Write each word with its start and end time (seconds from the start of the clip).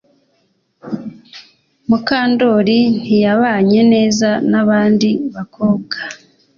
Mukandoli 1.89 2.77
ntiyabanye 2.97 3.81
neza 3.93 4.29
nabandi 4.51 5.09
bakobwa 5.35 5.97